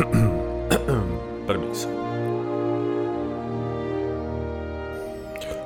Permiso. 1.46 1.88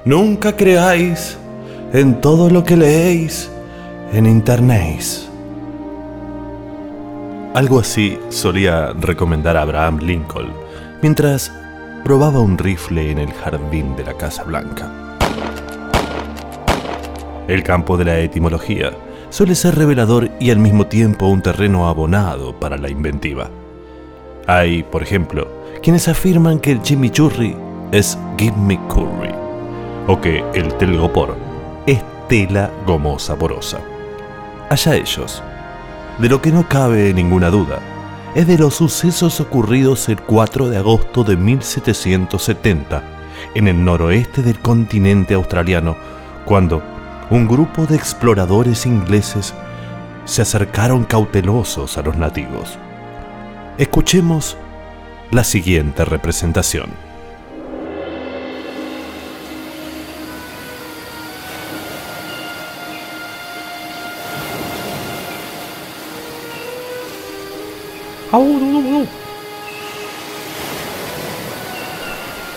Nunca 0.04 0.54
creáis 0.54 1.38
en 1.92 2.20
todo 2.20 2.50
lo 2.50 2.64
que 2.64 2.77
leéis 2.77 3.50
en 4.12 4.27
internet. 4.27 5.00
Algo 7.55 7.78
así 7.78 8.18
solía 8.30 8.92
recomendar 8.92 9.56
Abraham 9.56 9.98
Lincoln 10.00 10.52
mientras 11.02 11.52
probaba 12.05 12.41
un 12.41 12.59
rifle 12.59 13.10
en 13.10 13.19
el 13.19 13.32
jardín 13.32 13.95
de 13.96 14.05
la 14.05 14.14
Casa 14.14 14.42
Blanca. 14.42 14.91
El 17.46 17.62
campo 17.62 17.96
de 17.96 18.05
la 18.05 18.19
etimología 18.19 18.91
suele 19.30 19.55
ser 19.55 19.77
revelador 19.77 20.30
y 20.41 20.51
al 20.51 20.59
mismo 20.59 20.87
tiempo 20.87 21.27
un 21.27 21.42
terreno 21.42 21.88
abonado 21.88 22.59
para 22.59 22.77
la 22.77 22.91
inventiva. 22.91 23.51
Hay, 24.47 24.83
por 24.83 25.03
ejemplo, 25.03 25.48
quienes 25.83 26.07
afirman 26.07 26.59
que 26.59 26.73
el 26.73 26.83
chimichurri 26.83 27.57
es 27.93 28.19
give 28.39 28.57
me 28.57 28.79
curry 28.89 29.34
o 30.07 30.20
que 30.20 30.45
el 30.55 30.75
telgopor 30.75 31.37
es 31.87 32.03
tela 32.29 32.70
gomosa 32.87 33.37
porosa. 33.37 33.80
Allá 34.69 34.97
ellos. 34.97 35.43
De 36.19 36.29
lo 36.29 36.43
que 36.43 36.53
no 36.53 36.69
cabe 36.69 37.15
ninguna 37.15 37.51
duda 37.51 37.80
es 38.34 38.47
de 38.47 38.59
los 38.59 38.75
sucesos 38.75 39.41
ocurridos 39.41 40.09
el 40.09 40.20
4 40.20 40.69
de 40.69 40.77
agosto 40.77 41.25
de 41.25 41.37
1770 41.37 43.03
en 43.55 43.69
el 43.69 43.84
noroeste 43.84 44.42
del 44.42 44.59
continente 44.59 45.34
australiano, 45.34 45.97
cuando 46.45 46.83
un 47.31 47.48
grupo 47.48 47.87
de 47.87 47.97
exploradores 47.97 48.84
ingleses 48.84 49.55
se 50.25 50.42
acercaron 50.42 51.05
cautelosos 51.05 51.97
a 51.97 52.03
los 52.03 52.17
nativos. 52.17 52.79
Escuchemos 53.77 54.56
la 55.33 55.42
siguiente 55.42 56.05
representación. 56.05 56.91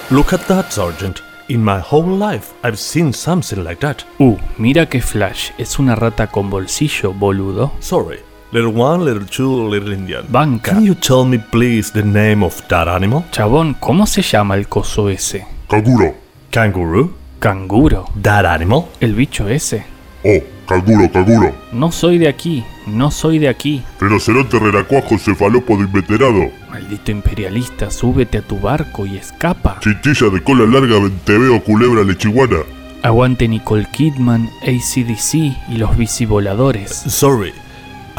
Look 0.09 0.33
at 0.33 0.47
that, 0.47 0.71
Sergeant. 0.71 1.21
In 1.49 1.63
my 1.63 1.79
whole 1.79 2.05
life, 2.05 2.53
I've 2.63 2.77
seen 2.77 3.11
something 3.11 3.63
like 3.63 3.81
that. 3.81 4.03
Uh, 4.19 4.37
mira 4.57 4.87
que 4.87 5.01
flash. 5.01 5.51
Es 5.57 5.79
una 5.79 5.95
rata 5.95 6.27
con 6.27 6.49
bolsillo, 6.49 7.11
boludo. 7.11 7.71
Sorry. 7.79 8.26
Little 8.53 8.71
one, 8.71 9.03
little 9.03 9.25
two, 9.25 9.67
little 9.67 9.91
Indian. 9.91 10.25
Banca. 10.29 10.71
Can 10.71 10.85
you 10.85 10.95
tell 10.95 11.25
me, 11.25 11.37
please, 11.37 11.91
the 11.91 12.01
name 12.01 12.43
of 12.45 12.65
that 12.69 12.87
animal? 12.87 13.25
Chabón, 13.31 13.73
¿cómo 13.73 14.07
se 14.07 14.21
llama 14.21 14.55
el 14.55 14.69
coso 14.69 15.09
ese? 15.09 15.45
Canguro. 15.67 16.15
Kangaroo? 16.49 17.11
Canguro. 17.39 18.05
That 18.21 18.45
animal? 18.45 18.85
El 19.01 19.15
bicho 19.15 19.49
ese. 19.49 19.85
Oh, 20.23 20.39
canguro, 20.65 21.11
canguro. 21.11 21.53
No 21.73 21.91
soy 21.91 22.19
de 22.19 22.29
aquí. 22.29 22.63
No 22.85 23.11
soy 23.11 23.37
de 23.37 23.49
aquí. 23.49 23.83
Rinoceronte 23.99 24.57
renacuajo 24.59 25.17
cefalópodo 25.17 25.81
inveterado. 25.81 26.49
Maldito 26.69 27.11
imperialista, 27.11 27.91
súbete 27.91 28.37
a 28.37 28.41
tu 28.41 28.57
barco 28.61 29.05
y 29.05 29.17
escapa. 29.17 29.77
Chintilla 29.81 30.29
de 30.29 30.41
cola 30.41 30.65
larga, 30.65 30.99
venteveo, 30.99 31.61
culebra, 31.61 32.01
lechiguana. 32.03 32.59
Aguante 33.03 33.47
Nicole 33.49 33.87
Kidman, 33.91 34.49
ACDC 34.61 35.33
y 35.69 35.77
los 35.77 35.97
bicivoladores. 35.97 36.91
Sorry, 36.91 37.51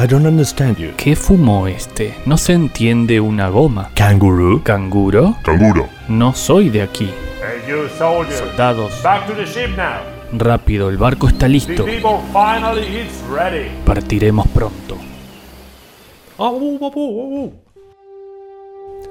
I 0.00 0.06
don't 0.06 0.26
understand 0.26 0.76
you. 0.78 0.90
¿Qué 0.96 1.16
fumó 1.16 1.66
este? 1.66 2.14
No 2.24 2.36
se 2.36 2.52
entiende 2.52 3.20
una 3.20 3.48
goma. 3.48 3.90
Kangaroo? 3.94 4.62
¿Canguro? 4.62 5.34
Canguro. 5.42 5.88
No 6.08 6.32
soy 6.34 6.68
de 6.68 6.82
aquí. 6.82 7.10
Hey, 7.40 7.68
you 7.68 7.88
soldiers, 7.98 8.38
Soldados, 8.38 9.02
back 9.02 9.26
to 9.26 9.34
the 9.34 9.44
ship 9.44 9.76
now. 9.76 10.00
rápido, 10.32 10.88
el 10.88 10.98
barco 10.98 11.26
está 11.26 11.46
The 11.46 11.48
listo. 11.48 11.84
people 11.84 12.18
finally 12.32 12.82
is 13.00 13.22
ready. 13.28 13.70
Partiremos 13.84 14.46
pronto. 14.48 14.96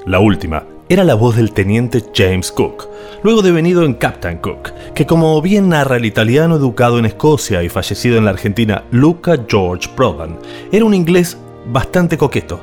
La 0.06 0.20
última 0.20 0.64
era 0.90 1.04
la 1.04 1.16
voz 1.16 1.36
del 1.36 1.52
teniente 1.52 2.04
James 2.14 2.52
Cook, 2.52 2.88
luego 3.24 3.42
devenido 3.42 3.84
en 3.84 3.94
Captain 3.94 4.38
Cook, 4.38 4.72
que 4.94 5.06
como 5.06 5.42
bien 5.42 5.70
narra 5.70 5.98
el 5.98 6.06
italiano 6.06 6.56
educado 6.56 6.98
en 6.98 7.06
Escocia 7.06 7.62
y 7.64 7.70
fallecido 7.70 8.18
en 8.18 8.26
la 8.26 8.32
Argentina 8.32 8.84
Luca 8.92 9.38
George 9.48 9.90
Prodan, 9.96 10.40
era 10.72 10.86
un 10.86 10.94
inglés 10.94 11.38
bastante 11.66 12.18
coqueto, 12.18 12.62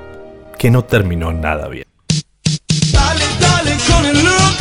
que 0.58 0.70
no 0.70 0.84
terminó 0.84 1.32
nada 1.32 1.68
bien. 1.68 1.84
Dale, 2.92 3.24
dale 3.40 3.72
con 3.88 4.06
el 4.06 4.16
look. 4.24 4.56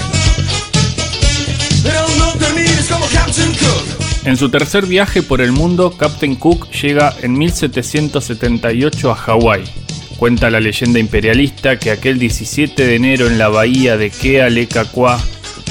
Pero 1.83 1.99
no 2.17 2.33
termines 2.37 2.89
como 2.89 3.05
Captain 3.13 3.51
Cook. 3.51 4.25
En 4.25 4.37
su 4.37 4.49
tercer 4.49 4.85
viaje 4.85 5.21
por 5.21 5.41
el 5.41 5.51
mundo, 5.51 5.93
Captain 5.97 6.35
Cook 6.35 6.69
llega 6.71 7.13
en 7.21 7.37
1778 7.37 9.11
a 9.11 9.15
Hawái. 9.15 9.82
Cuenta 10.23 10.49
la 10.49 10.61
leyenda 10.61 10.99
imperialista 10.99 11.77
que 11.77 11.91
aquel 11.91 12.17
17 12.17 12.87
de 12.87 12.95
enero 12.95 13.27
en 13.27 13.37
la 13.37 13.49
bahía 13.49 13.97
de 13.97 14.09
Kealekakua, 14.09 15.21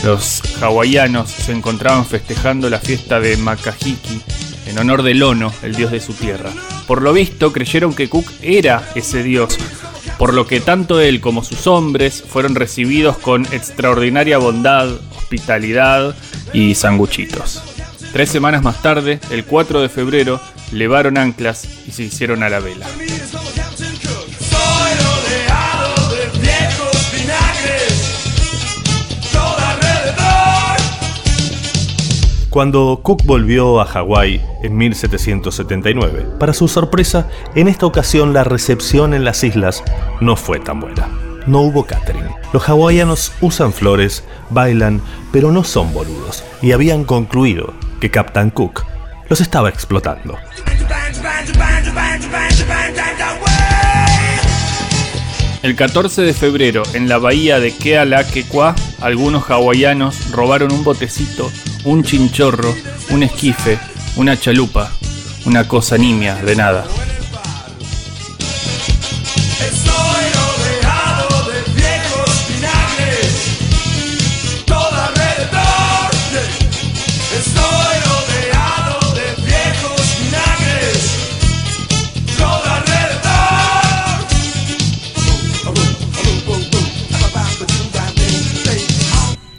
los 0.04 0.42
hawaianos 0.60 1.30
se 1.30 1.52
encontraban 1.52 2.04
festejando 2.04 2.68
la 2.68 2.78
fiesta 2.78 3.18
de 3.18 3.38
Makahiki 3.38 4.20
en 4.66 4.78
honor 4.78 5.04
del 5.04 5.22
Ono, 5.22 5.50
el 5.62 5.74
dios 5.74 5.90
de 5.90 6.00
su 6.00 6.12
tierra. 6.12 6.50
Por 6.86 7.00
lo 7.00 7.14
visto, 7.14 7.50
creyeron 7.50 7.94
que 7.94 8.10
Cook 8.10 8.26
era 8.42 8.86
ese 8.94 9.22
dios, 9.22 9.56
por 10.18 10.34
lo 10.34 10.46
que 10.46 10.60
tanto 10.60 11.00
él 11.00 11.22
como 11.22 11.42
sus 11.42 11.66
hombres 11.66 12.22
fueron 12.22 12.54
recibidos 12.54 13.16
con 13.16 13.46
extraordinaria 13.52 14.36
bondad, 14.36 14.90
hospitalidad 15.16 16.14
y 16.52 16.74
sanguchitos. 16.74 17.62
Tres 18.12 18.28
semanas 18.28 18.62
más 18.62 18.82
tarde, 18.82 19.18
el 19.30 19.46
4 19.46 19.80
de 19.80 19.88
febrero, 19.88 20.42
levaron 20.72 21.16
anclas 21.16 21.66
y 21.88 21.92
se 21.92 22.02
hicieron 22.02 22.42
a 22.42 22.50
la 22.50 22.60
vela. 22.60 22.86
cuando 32.52 33.00
Cook 33.02 33.24
volvió 33.24 33.80
a 33.80 33.86
Hawái 33.86 34.42
en 34.62 34.76
1779. 34.76 36.26
Para 36.38 36.52
su 36.52 36.68
sorpresa, 36.68 37.26
en 37.54 37.66
esta 37.66 37.86
ocasión 37.86 38.34
la 38.34 38.44
recepción 38.44 39.14
en 39.14 39.24
las 39.24 39.42
islas 39.42 39.82
no 40.20 40.36
fue 40.36 40.60
tan 40.60 40.78
buena. 40.78 41.08
No 41.46 41.62
hubo 41.62 41.86
catering. 41.86 42.28
Los 42.52 42.68
hawaianos 42.68 43.32
usan 43.40 43.72
flores, 43.72 44.22
bailan, 44.50 45.00
pero 45.32 45.50
no 45.50 45.64
son 45.64 45.94
boludos, 45.94 46.44
y 46.60 46.72
habían 46.72 47.04
concluido 47.04 47.72
que 48.00 48.10
Captain 48.10 48.50
Cook 48.50 48.84
los 49.30 49.40
estaba 49.40 49.70
explotando. 49.70 50.36
El 55.62 55.74
14 55.74 56.22
de 56.22 56.34
febrero, 56.34 56.82
en 56.92 57.08
la 57.08 57.16
bahía 57.16 57.60
de 57.60 57.74
Kealakequa, 57.74 58.74
algunos 59.00 59.44
hawaianos 59.44 60.32
robaron 60.32 60.70
un 60.70 60.84
botecito 60.84 61.50
un 61.84 62.04
chinchorro, 62.04 62.74
un 63.10 63.22
esquife, 63.22 63.78
una 64.16 64.38
chalupa, 64.38 64.90
una 65.46 65.66
cosa 65.66 65.96
nimia 65.96 66.36
de 66.36 66.56
nada. 66.56 66.84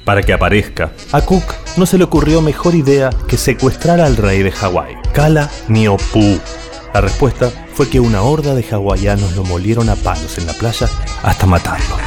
para 0.03 0.21
que 0.21 0.33
aparezca. 0.33 0.91
A 1.11 1.21
Cook 1.21 1.62
no 1.77 1.85
se 1.85 1.97
le 1.97 2.03
ocurrió 2.03 2.41
mejor 2.41 2.75
idea 2.75 3.09
que 3.27 3.37
secuestrar 3.37 3.99
al 3.99 4.17
rey 4.17 4.43
de 4.43 4.51
Hawái, 4.51 4.95
Kala 5.13 5.49
Niopu. 5.67 6.39
La 6.93 7.01
respuesta 7.01 7.51
fue 7.73 7.89
que 7.89 7.99
una 7.99 8.21
horda 8.21 8.53
de 8.53 8.63
hawaianos 8.63 9.35
lo 9.35 9.43
molieron 9.43 9.89
a 9.89 9.95
palos 9.95 10.37
en 10.37 10.45
la 10.45 10.53
playa 10.53 10.87
hasta 11.23 11.45
matarlo. 11.47 11.97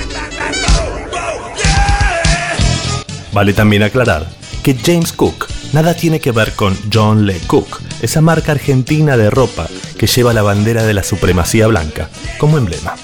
Vale 3.32 3.52
también 3.52 3.82
aclarar 3.82 4.26
que 4.62 4.74
James 4.74 5.12
Cook 5.12 5.48
nada 5.72 5.94
tiene 5.94 6.20
que 6.20 6.32
ver 6.32 6.52
con 6.52 6.76
John 6.92 7.26
Lee 7.26 7.40
Cook, 7.46 7.80
esa 8.00 8.20
marca 8.20 8.52
argentina 8.52 9.16
de 9.16 9.30
ropa 9.30 9.68
que 9.98 10.06
lleva 10.06 10.32
la 10.32 10.42
bandera 10.42 10.84
de 10.84 10.94
la 10.94 11.02
supremacía 11.02 11.66
blanca 11.66 12.08
como 12.38 12.58
emblema. 12.58 12.94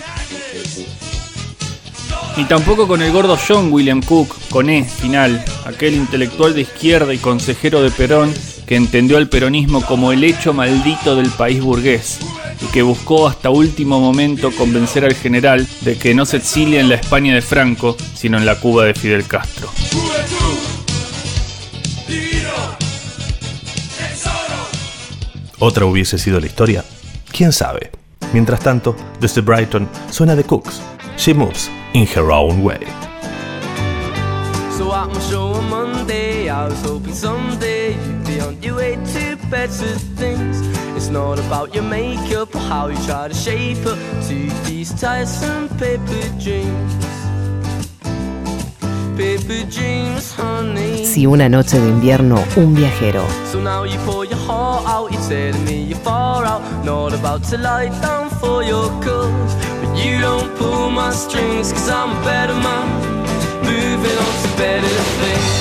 Ni 2.37 2.45
tampoco 2.45 2.89
con 2.89 3.03
el 3.03 3.13
gordo 3.13 3.37
John 3.37 3.73
William 3.73 4.03
Cook, 4.03 4.35
con 4.49 4.71
E 4.71 4.85
final, 4.85 5.45
aquel 5.67 5.95
intelectual 5.95 6.55
de 6.55 6.63
izquierda 6.63 7.13
y 7.13 7.19
consejero 7.19 7.83
de 7.83 7.91
Perón 7.91 8.33
que 8.67 8.77
entendió 8.77 9.19
al 9.19 9.29
peronismo 9.29 9.85
como 9.85 10.13
el 10.13 10.25
hecho 10.25 10.55
maldito 10.55 11.15
del 11.15 11.29
país 11.31 11.61
burgués, 11.61 12.21
y 12.63 12.67
que 12.73 12.81
buscó 12.81 13.29
hasta 13.29 13.51
último 13.51 14.01
momento 14.01 14.51
convencer 14.53 15.05
al 15.05 15.15
general 15.15 15.67
de 15.83 15.99
que 15.99 16.15
no 16.15 16.25
se 16.25 16.39
exilie 16.39 16.81
en 16.81 16.89
la 16.89 16.95
España 16.95 17.35
de 17.35 17.43
Franco, 17.43 17.97
sino 18.15 18.39
en 18.39 18.47
la 18.47 18.59
Cuba 18.59 18.87
de 18.87 18.95
Fidel 18.95 19.27
Castro. 19.27 19.69
¿Otra 25.59 25.85
hubiese 25.85 26.19
sido 26.19 26.41
la 26.41 26.47
historia? 26.47 26.85
¿Quién 27.31 27.53
sabe? 27.53 27.91
Mientras 28.33 28.61
tanto, 28.61 28.97
desde 29.21 29.43
Brighton 29.43 29.89
suena 30.11 30.35
The 30.35 30.45
Cooks. 30.45 30.81
She 31.17 31.33
moves 31.33 31.69
in 31.95 32.07
her 32.09 32.33
own 32.33 32.63
way. 32.63 32.85
So 34.77 34.93
at 34.93 35.09
my 35.09 35.21
show 35.31 35.53
on 35.53 35.69
Monday, 35.71 36.49
I 36.49 36.67
was 36.67 36.81
hoping 36.83 37.15
someday 37.15 37.95
you'd 37.95 38.27
be 38.27 38.41
on 38.41 38.61
your 38.63 38.77
way 38.77 38.97
to 38.97 39.37
better 39.51 39.95
things. 40.19 40.61
It's 40.97 41.09
not 41.09 41.39
about 41.39 41.75
your 41.75 41.85
makeup 41.85 42.55
or 42.55 42.59
how 42.59 42.89
you 42.89 42.97
try 43.05 43.29
to 43.29 43.35
shape 43.35 43.87
up 43.87 43.99
to 44.29 44.51
these 44.65 44.93
tiresome 45.01 45.69
paper 45.79 46.23
dreams. 46.41 46.95
Paper 49.17 49.65
dreams, 49.71 50.35
honey. 50.35 51.05
Si 51.05 51.27
una 51.27 51.49
noche 51.49 51.79
de 51.79 51.89
invierno 51.89 52.43
un 52.57 52.75
viajero 52.75 53.25
So 53.51 53.61
now 53.61 53.85
you 53.85 53.99
pour 54.07 54.25
your 54.25 54.39
heart 54.39 54.87
out, 54.87 55.13
you're 55.13 55.29
telling 55.29 55.65
me 55.65 55.85
you're 55.85 55.99
far 55.99 56.45
out. 56.47 56.63
Not 56.85 57.13
about 57.13 57.45
to 57.51 57.59
lie 57.59 57.91
down 58.01 58.31
for 58.31 58.65
your 58.65 58.89
cause. 59.03 59.55
You 60.03 60.21
don't 60.21 60.51
pull 60.57 60.91
my 60.91 61.13
strings, 61.13 61.73
cause 61.73 61.89
I'm 61.89 62.11
a 62.11 62.25
better 62.25 62.55
man. 62.55 62.87
Moving 63.63 64.19
on 64.27 64.35
to 64.43 64.51
better 64.59 64.97
things. 65.21 65.53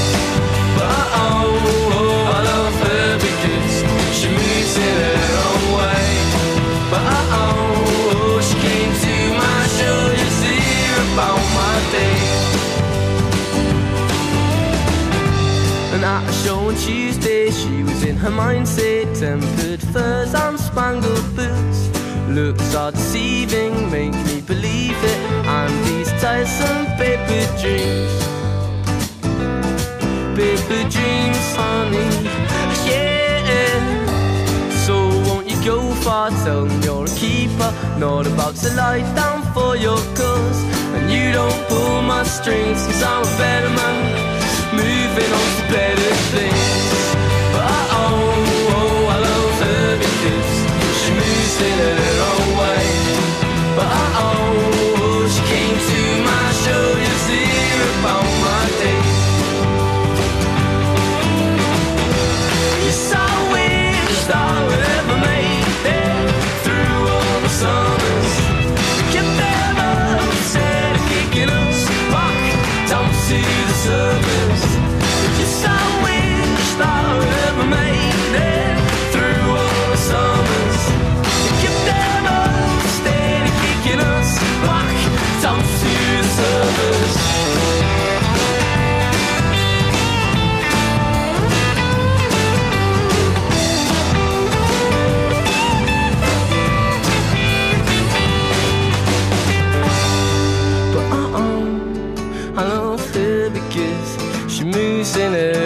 But 0.78 1.06
oh, 1.24 1.94
oh, 2.00 2.36
I 2.36 2.40
love 2.52 2.76
her 2.88 3.08
because 3.28 3.74
she 4.18 4.28
moves 4.30 4.76
in 4.88 4.96
her 5.06 5.24
own 5.46 5.64
way. 5.78 6.06
But 6.90 7.04
oh, 7.06 7.46
oh, 8.18 8.42
she 8.48 8.56
came 8.66 8.94
to 9.06 9.16
my 9.44 9.62
show 9.78 10.00
to 10.42 10.50
hear 10.66 10.94
about 11.14 11.42
my 11.60 11.76
day. 11.96 12.18
And 15.94 16.04
at 16.04 16.24
a 16.28 16.34
show 16.44 16.60
on 16.68 16.76
Tuesday, 16.76 17.52
she 17.52 17.84
was 17.84 18.04
in 18.04 18.18
her 18.18 18.32
mindset. 18.32 19.06
Tempered 19.20 19.82
furs 19.94 20.34
and 20.34 20.60
spangled 20.60 21.36
boots. 21.36 21.90
Looks 22.28 22.74
are 22.76 22.92
deceiving, 22.92 23.92
make 23.92 24.14
paper 27.42 27.58
dreams. 27.58 28.14
Paper 30.36 30.90
dreams, 30.90 31.56
honey. 31.56 32.10
Yeah. 32.88 33.46
So 34.86 34.96
won't 35.28 35.50
you 35.50 35.64
go 35.66 35.94
far? 35.96 36.30
Tell 36.44 36.66
them 36.66 36.82
you're 36.82 37.06
a 37.06 37.16
keeper. 37.16 37.74
Not 37.98 38.28
about 38.28 38.56
to 38.58 38.74
lie 38.74 39.02
down 39.16 39.42
for 39.54 39.76
your 39.76 39.98
cause. 40.16 40.64
And 40.96 41.12
you 41.12 41.32
don't 41.32 41.68
pull 41.68 42.02
my 42.02 42.24
strings, 42.24 42.86
cause 42.86 43.04
I'm 43.04 43.24
a 43.24 43.38
better 43.38 43.70
man. 43.70 44.11
sinners. 105.12 105.61